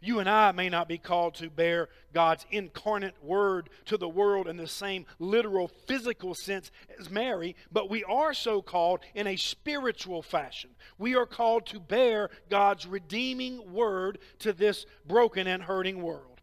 You 0.01 0.19
and 0.19 0.29
I 0.29 0.51
may 0.51 0.69
not 0.69 0.87
be 0.87 0.97
called 0.97 1.35
to 1.35 1.49
bear 1.49 1.89
God's 2.13 2.45
incarnate 2.51 3.15
word 3.23 3.69
to 3.85 3.97
the 3.97 4.07
world 4.07 4.47
in 4.47 4.57
the 4.57 4.67
same 4.67 5.05
literal 5.19 5.67
physical 5.67 6.35
sense 6.35 6.71
as 6.99 7.09
Mary, 7.09 7.55
but 7.71 7.89
we 7.89 8.03
are 8.03 8.33
so 8.33 8.61
called 8.61 8.99
in 9.15 9.27
a 9.27 9.35
spiritual 9.35 10.21
fashion. 10.21 10.71
We 10.97 11.15
are 11.15 11.25
called 11.25 11.65
to 11.67 11.79
bear 11.79 12.29
God's 12.49 12.85
redeeming 12.85 13.73
word 13.73 14.19
to 14.39 14.53
this 14.53 14.85
broken 15.07 15.47
and 15.47 15.63
hurting 15.63 16.01
world. 16.01 16.41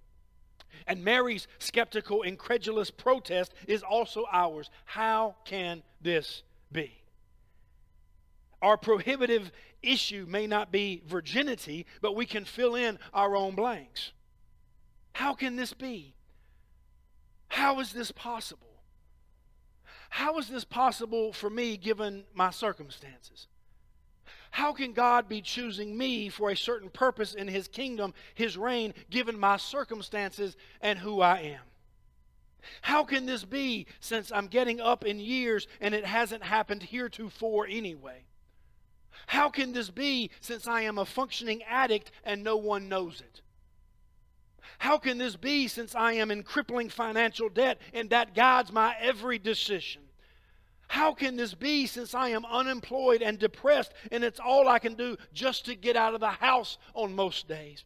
And 0.86 1.04
Mary's 1.04 1.46
skeptical, 1.58 2.22
incredulous 2.22 2.90
protest 2.90 3.54
is 3.66 3.82
also 3.82 4.24
ours. 4.30 4.68
How 4.84 5.36
can 5.44 5.82
this 6.02 6.42
be? 6.72 7.03
Our 8.64 8.78
prohibitive 8.78 9.52
issue 9.82 10.24
may 10.26 10.46
not 10.46 10.72
be 10.72 11.02
virginity, 11.06 11.84
but 12.00 12.16
we 12.16 12.24
can 12.24 12.46
fill 12.46 12.74
in 12.74 12.98
our 13.12 13.36
own 13.36 13.54
blanks. 13.54 14.12
How 15.12 15.34
can 15.34 15.56
this 15.56 15.74
be? 15.74 16.14
How 17.48 17.78
is 17.80 17.92
this 17.92 18.10
possible? 18.10 18.80
How 20.08 20.38
is 20.38 20.48
this 20.48 20.64
possible 20.64 21.34
for 21.34 21.50
me 21.50 21.76
given 21.76 22.24
my 22.32 22.48
circumstances? 22.48 23.48
How 24.50 24.72
can 24.72 24.94
God 24.94 25.28
be 25.28 25.42
choosing 25.42 25.98
me 25.98 26.30
for 26.30 26.48
a 26.50 26.56
certain 26.56 26.88
purpose 26.88 27.34
in 27.34 27.48
His 27.48 27.68
kingdom, 27.68 28.14
His 28.34 28.56
reign, 28.56 28.94
given 29.10 29.38
my 29.38 29.58
circumstances 29.58 30.56
and 30.80 30.98
who 30.98 31.20
I 31.20 31.40
am? 31.40 31.60
How 32.80 33.04
can 33.04 33.26
this 33.26 33.44
be 33.44 33.86
since 34.00 34.32
I'm 34.32 34.46
getting 34.46 34.80
up 34.80 35.04
in 35.04 35.20
years 35.20 35.68
and 35.82 35.94
it 35.94 36.06
hasn't 36.06 36.44
happened 36.44 36.84
heretofore 36.84 37.66
anyway? 37.68 38.24
How 39.26 39.48
can 39.48 39.72
this 39.72 39.90
be 39.90 40.30
since 40.40 40.66
I 40.66 40.82
am 40.82 40.98
a 40.98 41.04
functioning 41.04 41.62
addict 41.64 42.10
and 42.24 42.42
no 42.42 42.56
one 42.56 42.88
knows 42.88 43.20
it? 43.20 43.40
How 44.78 44.98
can 44.98 45.18
this 45.18 45.36
be 45.36 45.68
since 45.68 45.94
I 45.94 46.12
am 46.14 46.30
in 46.30 46.42
crippling 46.42 46.88
financial 46.88 47.48
debt 47.48 47.78
and 47.92 48.10
that 48.10 48.34
guides 48.34 48.72
my 48.72 48.94
every 49.00 49.38
decision? 49.38 50.02
How 50.88 51.12
can 51.12 51.36
this 51.36 51.54
be 51.54 51.86
since 51.86 52.14
I 52.14 52.28
am 52.30 52.44
unemployed 52.44 53.22
and 53.22 53.38
depressed 53.38 53.92
and 54.12 54.22
it's 54.22 54.40
all 54.40 54.68
I 54.68 54.78
can 54.78 54.94
do 54.94 55.16
just 55.32 55.64
to 55.66 55.74
get 55.74 55.96
out 55.96 56.14
of 56.14 56.20
the 56.20 56.28
house 56.28 56.78
on 56.94 57.14
most 57.14 57.48
days? 57.48 57.84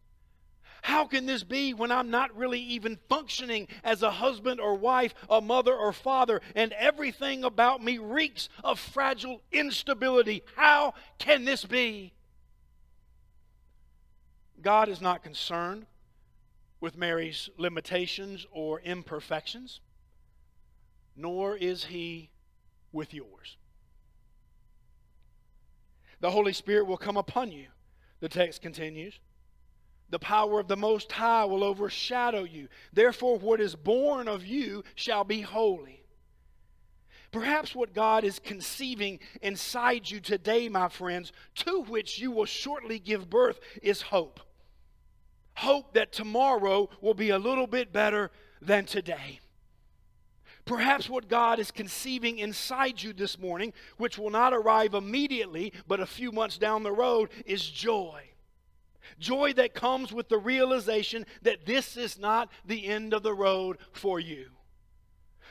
How 0.82 1.06
can 1.06 1.26
this 1.26 1.44
be 1.44 1.74
when 1.74 1.90
I'm 1.90 2.10
not 2.10 2.36
really 2.36 2.60
even 2.60 2.98
functioning 3.08 3.68
as 3.82 4.02
a 4.02 4.10
husband 4.10 4.60
or 4.60 4.74
wife, 4.74 5.14
a 5.28 5.40
mother 5.40 5.74
or 5.74 5.92
father, 5.92 6.40
and 6.54 6.72
everything 6.72 7.44
about 7.44 7.82
me 7.82 7.98
reeks 7.98 8.48
of 8.62 8.78
fragile 8.78 9.42
instability? 9.52 10.42
How 10.56 10.94
can 11.18 11.44
this 11.44 11.64
be? 11.64 12.12
God 14.60 14.88
is 14.88 15.00
not 15.00 15.22
concerned 15.22 15.86
with 16.80 16.96
Mary's 16.96 17.48
limitations 17.56 18.46
or 18.52 18.80
imperfections, 18.80 19.80
nor 21.16 21.56
is 21.56 21.86
he 21.86 22.30
with 22.92 23.12
yours. 23.12 23.56
The 26.20 26.30
Holy 26.30 26.52
Spirit 26.52 26.86
will 26.86 26.96
come 26.96 27.16
upon 27.16 27.52
you, 27.52 27.66
the 28.20 28.28
text 28.28 28.62
continues 28.62 29.18
the 30.10 30.18
power 30.18 30.58
of 30.58 30.68
the 30.68 30.76
Most 30.76 31.12
High 31.12 31.44
will 31.44 31.62
overshadow 31.62 32.44
you. 32.44 32.68
Therefore, 32.92 33.38
what 33.38 33.60
is 33.60 33.74
born 33.74 34.28
of 34.28 34.44
you 34.44 34.84
shall 34.94 35.24
be 35.24 35.42
holy. 35.42 36.02
Perhaps 37.30 37.74
what 37.74 37.92
God 37.92 38.24
is 38.24 38.38
conceiving 38.38 39.20
inside 39.42 40.10
you 40.10 40.18
today, 40.18 40.68
my 40.70 40.88
friends, 40.88 41.32
to 41.56 41.82
which 41.82 42.18
you 42.18 42.30
will 42.30 42.46
shortly 42.46 42.98
give 42.98 43.28
birth, 43.28 43.60
is 43.82 44.00
hope. 44.00 44.40
Hope 45.56 45.92
that 45.92 46.12
tomorrow 46.12 46.88
will 47.02 47.14
be 47.14 47.30
a 47.30 47.38
little 47.38 47.66
bit 47.66 47.92
better 47.92 48.30
than 48.62 48.86
today. 48.86 49.40
Perhaps 50.64 51.08
what 51.10 51.28
God 51.28 51.58
is 51.58 51.70
conceiving 51.70 52.38
inside 52.38 53.02
you 53.02 53.12
this 53.12 53.38
morning, 53.38 53.74
which 53.98 54.16
will 54.16 54.30
not 54.30 54.54
arrive 54.54 54.94
immediately, 54.94 55.72
but 55.86 56.00
a 56.00 56.06
few 56.06 56.32
months 56.32 56.56
down 56.56 56.82
the 56.82 56.92
road, 56.92 57.30
is 57.44 57.68
joy 57.68 58.27
Joy 59.18 59.52
that 59.54 59.74
comes 59.74 60.12
with 60.12 60.28
the 60.28 60.38
realization 60.38 61.26
that 61.42 61.66
this 61.66 61.96
is 61.96 62.18
not 62.18 62.50
the 62.64 62.86
end 62.86 63.14
of 63.14 63.22
the 63.22 63.34
road 63.34 63.78
for 63.92 64.20
you. 64.20 64.46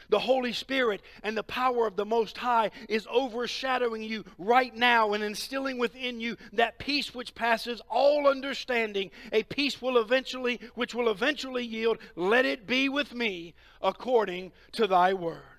The 0.10 0.20
Holy 0.20 0.54
Spirit 0.54 1.02
and 1.22 1.36
the 1.36 1.44
power 1.44 1.86
of 1.86 1.98
the 1.98 2.06
Most 2.06 2.38
High 2.38 2.72
is 2.88 3.08
overshadowing 3.12 4.04
you 4.04 4.24
right 4.38 4.74
now 4.74 5.14
and 5.14 5.24
instilling 5.24 5.78
within 5.78 6.22
you 6.22 6.38
that 6.54 6.80
peace 6.80 7.14
which 7.14 7.36
passes 7.36 7.82
all 7.90 8.28
understanding, 8.28 9.12
a 9.34 9.44
peace 9.44 9.82
will 9.82 9.98
eventually 9.98 10.62
which 10.76 10.96
will 10.96 11.10
eventually 11.10 11.66
yield, 11.66 11.98
let 12.16 12.46
it 12.46 12.66
be 12.66 12.88
with 12.88 13.14
me 13.14 13.54
according 13.82 14.54
to 14.74 14.88
thy 14.88 15.14
word. 15.14 15.57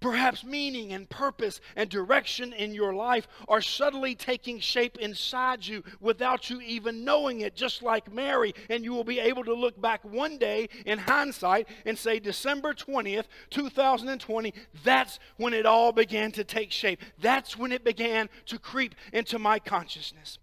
Perhaps 0.00 0.44
meaning 0.44 0.94
and 0.94 1.08
purpose 1.10 1.60
and 1.76 1.90
direction 1.90 2.54
in 2.54 2.72
your 2.72 2.94
life 2.94 3.28
are 3.48 3.60
subtly 3.60 4.14
taking 4.14 4.58
shape 4.58 4.96
inside 4.98 5.66
you 5.66 5.84
without 6.00 6.48
you 6.48 6.60
even 6.62 7.04
knowing 7.04 7.42
it, 7.42 7.54
just 7.54 7.82
like 7.82 8.10
Mary. 8.12 8.54
And 8.70 8.82
you 8.82 8.92
will 8.94 9.04
be 9.04 9.20
able 9.20 9.44
to 9.44 9.52
look 9.52 9.78
back 9.80 10.02
one 10.02 10.38
day 10.38 10.70
in 10.86 10.98
hindsight 10.98 11.68
and 11.84 11.98
say, 11.98 12.18
December 12.18 12.72
20th, 12.72 13.26
2020, 13.50 14.54
that's 14.82 15.18
when 15.36 15.52
it 15.52 15.66
all 15.66 15.92
began 15.92 16.32
to 16.32 16.44
take 16.44 16.72
shape. 16.72 17.02
That's 17.18 17.58
when 17.58 17.70
it 17.70 17.84
began 17.84 18.30
to 18.46 18.58
creep 18.58 18.94
into 19.12 19.38
my 19.38 19.58
consciousness. 19.58 20.38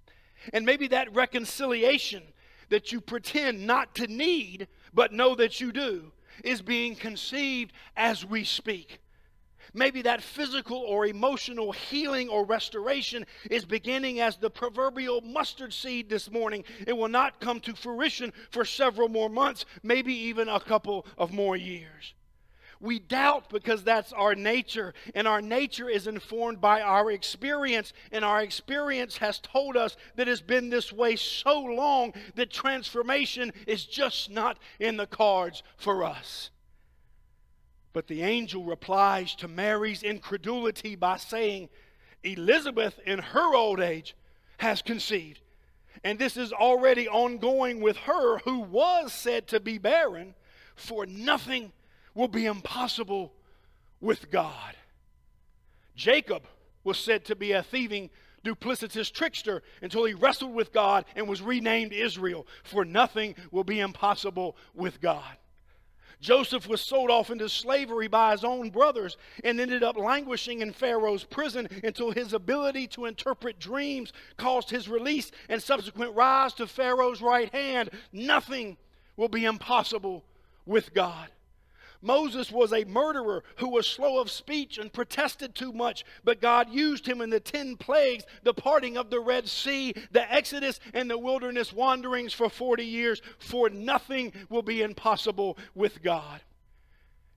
And 0.53 0.67
maybe 0.67 0.87
that 0.89 1.13
reconciliation 1.15 2.21
that 2.69 2.91
you 2.91 3.01
pretend 3.01 3.65
not 3.65 3.95
to 3.95 4.05
need, 4.05 4.67
but 4.93 5.13
know 5.13 5.33
that 5.35 5.59
you 5.59 5.71
do, 5.71 6.11
is 6.43 6.61
being 6.61 6.95
conceived 6.95 7.73
as 7.95 8.23
we 8.23 8.43
speak. 8.43 8.99
Maybe 9.73 10.01
that 10.03 10.21
physical 10.21 10.77
or 10.77 11.05
emotional 11.05 11.71
healing 11.71 12.29
or 12.29 12.45
restoration 12.45 13.25
is 13.49 13.65
beginning 13.65 14.19
as 14.19 14.37
the 14.37 14.49
proverbial 14.49 15.21
mustard 15.21 15.73
seed 15.73 16.09
this 16.09 16.31
morning. 16.31 16.63
It 16.85 16.97
will 16.97 17.07
not 17.07 17.39
come 17.39 17.59
to 17.61 17.75
fruition 17.75 18.33
for 18.51 18.65
several 18.65 19.09
more 19.09 19.29
months, 19.29 19.65
maybe 19.83 20.13
even 20.13 20.47
a 20.47 20.59
couple 20.59 21.05
of 21.17 21.31
more 21.31 21.55
years. 21.55 22.13
We 22.79 22.99
doubt 22.99 23.49
because 23.49 23.83
that's 23.83 24.13
our 24.13 24.35
nature, 24.35 24.93
and 25.15 25.27
our 25.27 25.41
nature 25.41 25.89
is 25.89 26.05
informed 26.05 26.61
by 26.61 26.81
our 26.81 27.11
experience, 27.11 27.91
and 28.11 28.23
our 28.23 28.41
experience 28.41 29.17
has 29.17 29.39
told 29.39 29.75
us 29.75 29.97
that 30.15 30.27
it's 30.27 30.41
been 30.41 30.69
this 30.69 30.93
way 30.93 31.15
so 31.15 31.59
long 31.59 32.13
that 32.35 32.51
transformation 32.51 33.51
is 33.65 33.85
just 33.85 34.29
not 34.29 34.59
in 34.79 34.97
the 34.97 35.07
cards 35.07 35.63
for 35.75 36.03
us. 36.03 36.51
But 37.97 38.05
the 38.05 38.21
angel 38.21 38.63
replies 38.63 39.33
to 39.37 39.47
Mary's 39.47 40.03
incredulity 40.03 40.95
by 40.95 41.17
saying, 41.17 41.67
Elizabeth, 42.23 42.99
in 43.07 43.17
her 43.17 43.55
old 43.55 43.79
age, 43.79 44.15
has 44.59 44.83
conceived. 44.83 45.41
And 46.03 46.19
this 46.19 46.37
is 46.37 46.53
already 46.53 47.07
ongoing 47.07 47.81
with 47.81 47.97
her 47.97 48.37
who 48.37 48.59
was 48.59 49.11
said 49.13 49.47
to 49.47 49.59
be 49.59 49.79
barren, 49.79 50.35
for 50.75 51.07
nothing 51.07 51.71
will 52.13 52.27
be 52.27 52.45
impossible 52.45 53.33
with 53.99 54.29
God. 54.29 54.75
Jacob 55.95 56.43
was 56.83 56.99
said 56.99 57.25
to 57.25 57.35
be 57.35 57.53
a 57.53 57.63
thieving, 57.63 58.11
duplicitous 58.45 59.11
trickster 59.11 59.63
until 59.81 60.05
he 60.05 60.13
wrestled 60.13 60.53
with 60.53 60.71
God 60.71 61.03
and 61.15 61.27
was 61.27 61.41
renamed 61.41 61.93
Israel, 61.93 62.45
for 62.63 62.85
nothing 62.85 63.33
will 63.49 63.63
be 63.63 63.79
impossible 63.79 64.55
with 64.75 65.01
God. 65.01 65.37
Joseph 66.19 66.67
was 66.67 66.81
sold 66.81 67.11
off 67.11 67.29
into 67.29 67.47
slavery 67.47 68.07
by 68.07 68.31
his 68.31 68.43
own 68.43 68.69
brothers 68.69 69.17
and 69.43 69.59
ended 69.59 69.83
up 69.83 69.97
languishing 69.97 70.61
in 70.61 70.73
Pharaoh's 70.73 71.23
prison 71.23 71.67
until 71.83 72.11
his 72.11 72.33
ability 72.33 72.87
to 72.87 73.05
interpret 73.05 73.59
dreams 73.59 74.13
caused 74.35 74.69
his 74.69 74.89
release 74.89 75.31
and 75.47 75.61
subsequent 75.61 76.15
rise 76.15 76.53
to 76.55 76.67
Pharaoh's 76.67 77.21
right 77.21 77.51
hand. 77.53 77.91
Nothing 78.11 78.77
will 79.15 79.29
be 79.29 79.45
impossible 79.45 80.23
with 80.65 80.93
God. 80.93 81.29
Moses 82.01 82.51
was 82.51 82.73
a 82.73 82.85
murderer 82.85 83.43
who 83.57 83.69
was 83.69 83.87
slow 83.87 84.19
of 84.19 84.29
speech 84.29 84.77
and 84.77 84.91
protested 84.91 85.55
too 85.55 85.71
much, 85.71 86.05
but 86.23 86.41
God 86.41 86.69
used 86.69 87.07
him 87.07 87.21
in 87.21 87.29
the 87.29 87.39
ten 87.39 87.75
plagues, 87.75 88.25
the 88.43 88.53
parting 88.53 88.97
of 88.97 89.09
the 89.09 89.19
Red 89.19 89.47
Sea, 89.47 89.93
the 90.11 90.31
Exodus, 90.31 90.79
and 90.93 91.09
the 91.09 91.17
wilderness 91.17 91.73
wanderings 91.73 92.33
for 92.33 92.49
40 92.49 92.85
years, 92.85 93.21
for 93.39 93.69
nothing 93.69 94.33
will 94.49 94.61
be 94.61 94.81
impossible 94.81 95.57
with 95.75 96.03
God. 96.03 96.41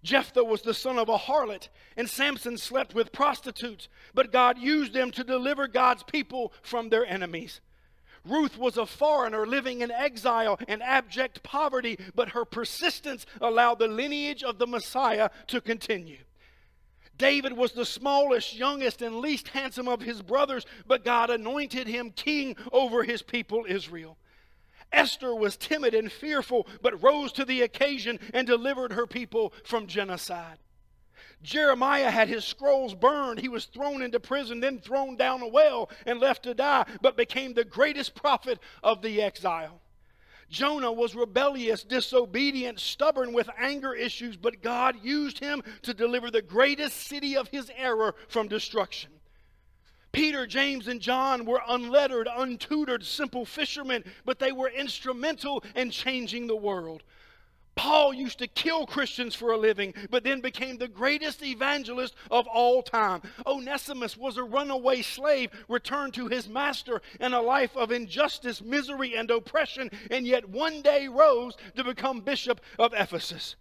Jephthah 0.03 0.45
was 0.45 0.63
the 0.63 0.75
son 0.75 0.99
of 0.99 1.09
a 1.09 1.19
harlot, 1.19 1.69
and 1.97 2.09
Samson 2.09 2.57
slept 2.57 2.95
with 2.95 3.13
prostitutes, 3.13 3.89
but 4.15 4.33
God 4.33 4.59
used 4.59 4.95
them 4.95 5.11
to 5.11 5.25
deliver 5.25 5.69
God's 5.69 6.03
people 6.05 6.53
from 6.63 6.89
their 6.89 7.05
enemies. 7.05 7.61
Ruth 8.25 8.59
was 8.59 8.77
a 8.77 8.87
foreigner 8.87 9.47
living 9.47 9.81
in 9.81 9.91
exile 9.91 10.59
and 10.69 10.83
abject 10.83 11.43
poverty, 11.43 11.99
but 12.15 12.31
her 12.31 12.45
persistence 12.45 13.25
allowed 13.41 13.79
the 13.79 13.89
lineage 13.89 14.43
of 14.43 14.59
the 14.59 14.67
Messiah 14.67 15.31
to 15.47 15.61
continue. 15.61 16.19
David 17.17 17.53
was 17.53 17.73
the 17.73 17.85
smallest, 17.85 18.55
youngest, 18.55 19.03
and 19.03 19.17
least 19.17 19.49
handsome 19.49 19.89
of 19.89 20.01
his 20.01 20.23
brothers, 20.23 20.65
but 20.87 21.05
God 21.05 21.29
anointed 21.29 21.87
him 21.87 22.11
king 22.11 22.57
over 22.73 23.03
his 23.03 23.23
people 23.23 23.67
Israel. 23.69 24.17
Esther 24.93 25.35
was 25.35 25.57
timid 25.57 25.95
and 25.95 26.11
fearful, 26.11 26.67
but 26.83 27.03
rose 27.03 27.33
to 27.33 27.45
the 27.45 27.63
occasion 27.63 28.19
and 28.33 28.47
delivered 28.47 28.93
her 28.93 29.07
people 29.07 29.53
from 29.65 29.87
genocide. 29.87 30.59
Jeremiah 31.43 32.11
had 32.11 32.29
his 32.29 32.45
scrolls 32.45 32.95
burned. 32.95 33.41
He 33.41 33.49
was 33.49 33.65
thrown 33.65 34.03
into 34.03 34.21
prison, 34.21 34.61
then 34.61 34.79
thrown 34.79 35.17
down 35.17 35.43
a 35.43 35.49
well 35.49 35.91
and 36.05 36.21
left 36.21 36.43
to 36.43 36.55
die, 36.55 36.85
but 37.01 37.17
became 37.17 37.55
the 37.55 37.65
greatest 37.65 38.15
prophet 38.15 38.59
of 38.83 39.01
the 39.01 39.23
exile. 39.23 39.81
Jonah 40.51 40.93
was 40.93 41.15
rebellious, 41.15 41.85
disobedient, 41.85 42.81
stubborn 42.81 43.33
with 43.33 43.49
anger 43.57 43.95
issues, 43.95 44.37
but 44.37 44.63
God 44.63 44.97
used 45.03 45.39
him 45.39 45.63
to 45.83 45.95
deliver 45.95 46.31
the 46.31 46.43
greatest 46.43 47.07
city 47.07 47.37
of 47.37 47.49
his 47.49 47.71
era 47.77 48.13
from 48.29 48.49
destruction. 48.49 49.11
Peter, 50.13 50.47
James, 50.47 50.89
and 50.89 51.01
John 51.01 51.45
were 51.45 51.63
unlettered, 51.69 52.29
untutored, 52.29 53.05
simple 53.05 53.45
fishermen, 53.45 54.03
but 54.25 54.41
they 54.41 54.51
were 54.51 54.69
instrumental 54.69 55.63
in 55.77 55.93
changing 55.93 56.49
the 56.49 56.57
world. 56.57 57.05
Paul 57.81 58.13
used 58.13 58.41
to 58.41 58.47
kill 58.47 58.85
Christians 58.85 59.35
for 59.35 59.53
a 59.53 59.57
living, 59.57 59.95
but 60.11 60.23
then 60.23 60.43
became 60.43 60.77
the 60.77 60.87
greatest 60.87 61.43
evangelist 61.43 62.15
of 62.31 62.47
all 62.47 62.83
time. 62.83 63.23
Onesimus 63.47 64.19
was 64.19 64.37
a 64.37 64.43
runaway 64.43 65.01
slave 65.01 65.51
returned 65.67 66.13
to 66.13 66.29
his 66.29 66.47
master 66.47 67.01
in 67.21 67.33
a 67.33 67.41
life 67.41 67.75
of 67.79 67.91
injustice, 67.91 68.61
misery, 68.61 69.17
and 69.17 69.31
oppression, 69.31 69.91
and 70.11 70.27
yet 70.27 70.47
one 70.47 70.83
day 70.83 71.09
rose 71.09 71.57
to 71.75 71.83
become 71.83 72.21
bishop 72.21 72.61
of 72.79 72.93
Ephesus. 72.93 73.57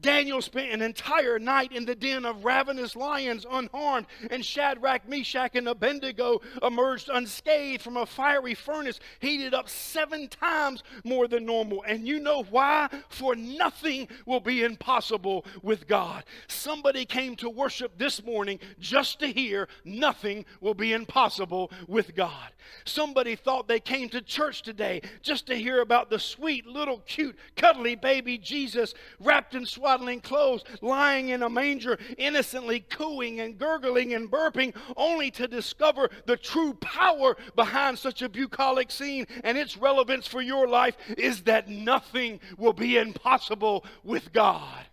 Daniel 0.00 0.42
spent 0.42 0.72
an 0.72 0.82
entire 0.82 1.38
night 1.38 1.72
in 1.72 1.84
the 1.84 1.94
den 1.94 2.24
of 2.24 2.44
ravenous 2.44 2.96
lions 2.96 3.46
unharmed, 3.50 4.06
and 4.30 4.44
Shadrach, 4.44 5.08
Meshach, 5.08 5.54
and 5.54 5.68
Abednego 5.68 6.40
emerged 6.62 7.08
unscathed 7.12 7.82
from 7.82 7.96
a 7.96 8.06
fiery 8.06 8.54
furnace 8.54 9.00
heated 9.20 9.54
up 9.54 9.68
seven 9.68 10.28
times 10.28 10.82
more 11.04 11.28
than 11.28 11.46
normal. 11.46 11.82
And 11.86 12.06
you 12.06 12.20
know 12.20 12.42
why? 12.44 12.88
For 13.08 13.34
nothing 13.34 14.08
will 14.26 14.40
be 14.40 14.62
impossible 14.62 15.44
with 15.62 15.86
God. 15.86 16.24
Somebody 16.48 17.04
came 17.04 17.36
to 17.36 17.50
worship 17.50 17.98
this 17.98 18.22
morning 18.24 18.58
just 18.78 19.20
to 19.20 19.26
hear 19.26 19.68
nothing 19.84 20.44
will 20.60 20.74
be 20.74 20.92
impossible 20.92 21.70
with 21.86 22.14
God. 22.14 22.50
Somebody 22.84 23.36
thought 23.36 23.68
they 23.68 23.80
came 23.80 24.08
to 24.10 24.20
church 24.20 24.62
today 24.62 25.02
just 25.22 25.46
to 25.46 25.54
hear 25.54 25.80
about 25.80 26.10
the 26.10 26.18
sweet, 26.18 26.66
little, 26.66 26.98
cute, 27.00 27.36
cuddly 27.56 27.94
baby 27.94 28.38
Jesus 28.38 28.94
wrapped 29.20 29.54
in 29.54 29.66
swaddling 29.74 30.20
clothes, 30.20 30.64
lying 30.80 31.28
in 31.28 31.42
a 31.42 31.50
manger, 31.50 31.98
innocently 32.18 32.80
cooing 32.80 33.40
and 33.40 33.58
gurgling 33.58 34.14
and 34.14 34.30
burping, 34.30 34.74
only 34.96 35.30
to 35.32 35.46
discover 35.46 36.08
the 36.26 36.36
true 36.36 36.74
power 36.74 37.36
behind 37.54 37.98
such 37.98 38.22
a 38.22 38.28
bucolic 38.28 38.90
scene 38.90 39.26
and 39.42 39.58
its 39.58 39.76
relevance 39.76 40.26
for 40.26 40.40
your 40.40 40.66
life 40.66 40.96
is 41.18 41.42
that 41.42 41.68
nothing 41.68 42.40
will 42.56 42.72
be 42.72 42.96
impossible 42.96 43.84
with 44.02 44.32
God. 44.32 44.86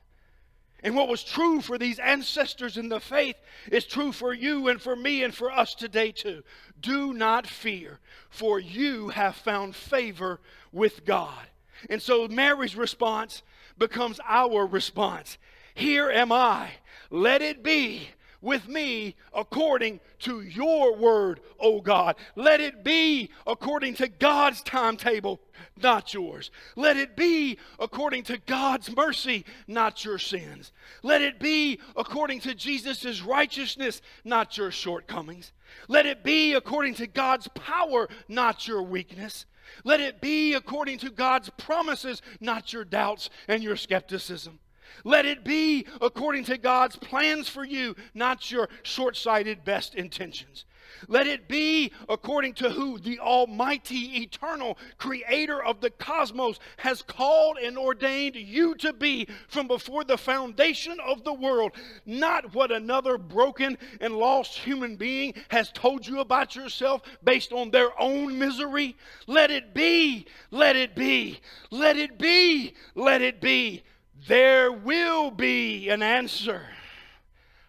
And 0.84 0.96
what 0.96 1.08
was 1.08 1.24
true 1.24 1.62
for 1.62 1.78
these 1.78 2.00
ancestors 2.00 2.78
in 2.78 2.90
the 2.90 3.00
faith 3.00 3.36
is 3.72 3.86
true 3.86 4.12
for 4.12 4.34
you 4.34 4.68
and 4.68 4.82
for 4.82 4.96
me 4.96 5.24
and 5.24 5.34
for 5.34 5.52
us 5.52 5.76
today 5.76 6.12
too. 6.12 6.44
Do 6.80 7.14
not 7.14 7.46
fear, 7.46 8.00
for 8.30 8.60
you 8.60 9.10
have 9.10 9.36
found 9.36 9.76
favor 9.76 10.40
with 10.72 11.06
God. 11.06 11.46
And 11.90 12.02
so 12.02 12.28
Mary's 12.28 12.76
response 12.76 13.44
becomes 13.82 14.20
our 14.28 14.66
response. 14.66 15.40
Here 15.74 16.10
am 16.12 16.32
I. 16.32 16.70
Let 17.10 17.42
it 17.42 17.64
be 17.64 18.10
with 18.42 18.68
me 18.68 19.16
according 19.34 20.00
to 20.20 20.42
your 20.42 20.96
word, 20.96 21.40
O 21.60 21.82
God. 21.82 22.16
Let 22.36 22.60
it 22.60 22.84
be 22.84 23.30
according 23.46 23.96
to 23.96 24.08
God's 24.08 24.62
timetable, 24.62 25.40
not 25.82 26.14
yours. 26.14 26.52
Let 26.76 26.98
it 26.98 27.16
be 27.16 27.58
according 27.80 28.24
to 28.24 28.38
God's 28.38 28.96
mercy, 28.96 29.46
not 29.68 30.04
your 30.04 30.18
sins. 30.18 30.72
Let 31.04 31.22
it 31.22 31.40
be 31.40 31.80
according 31.96 32.42
to 32.42 32.56
Jesus' 32.56 33.22
righteousness, 33.22 34.02
not 34.24 34.58
your 34.58 34.72
shortcomings. 34.72 35.52
Let 35.88 36.06
it 36.06 36.24
be 36.24 36.54
according 36.54 36.96
to 36.96 37.08
God's 37.08 37.48
power, 37.50 38.10
not 38.28 38.68
your 38.68 38.84
weakness. 38.84 39.46
Let 39.84 40.02
it 40.02 40.20
be 40.20 40.54
according 40.54 40.98
to 41.00 41.10
God's 41.10 41.50
promises, 41.52 42.22
not 42.40 42.74
your 42.74 42.84
doubts 42.84 43.30
and 43.48 43.64
your 43.64 43.78
skepticism. 43.78 44.60
Let 45.04 45.26
it 45.26 45.44
be 45.44 45.86
according 46.00 46.46
to 46.46 46.58
God's 46.58 46.96
plans 46.96 47.48
for 47.48 47.64
you, 47.64 47.96
not 48.14 48.52
your 48.52 48.70
short 48.84 49.18
sighted 49.18 49.64
best 49.64 49.96
intentions. 49.96 50.66
Let 51.08 51.28
it 51.28 51.48
be 51.48 51.92
according 52.10 52.54
to 52.56 52.70
who 52.70 53.00
the 53.00 53.20
Almighty, 53.20 54.22
eternal 54.22 54.78
creator 54.98 55.64
of 55.64 55.82
the 55.82 55.90
cosmos 55.90 56.60
has 56.78 57.02
called 57.02 57.58
and 57.58 57.78
ordained 57.78 58.36
you 58.36 58.76
to 58.76 58.94
be 58.94 59.28
from 59.48 59.68
before 59.68 60.04
the 60.04 60.18
foundation 60.18 61.00
of 61.00 61.24
the 61.24 61.34
world, 61.34 61.72
not 62.06 62.54
what 62.54 62.72
another 62.72 63.18
broken 63.18 63.78
and 64.00 64.16
lost 64.16 64.58
human 64.58 64.96
being 64.96 65.34
has 65.50 65.72
told 65.72 66.06
you 66.06 66.20
about 66.20 66.56
yourself 66.56 67.02
based 67.24 67.52
on 67.52 67.72
their 67.72 68.00
own 68.00 68.38
misery. 68.38 68.96
Let 69.28 69.52
it 69.52 69.74
be, 69.74 70.26
let 70.52 70.76
it 70.76 70.96
be, 70.96 71.40
let 71.70 71.98
it 71.98 72.18
be, 72.18 72.74
let 72.96 73.22
it 73.22 73.42
be. 73.42 73.84
There 74.28 74.72
will 74.72 75.32
be 75.32 75.90
an 75.90 76.04
answer. 76.04 76.62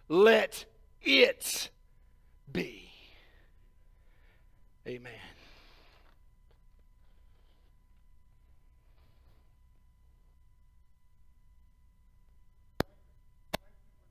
Let 0.07 0.65
it 1.01 1.69
be. 2.51 2.89
Amen. 4.87 5.11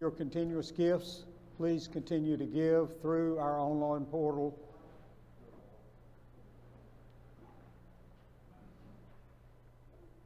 Your 0.00 0.10
continuous 0.10 0.72
gifts, 0.72 1.26
please 1.56 1.86
continue 1.86 2.36
to 2.36 2.44
give 2.44 3.00
through 3.00 3.38
our 3.38 3.60
online 3.60 4.04
portal 4.04 4.58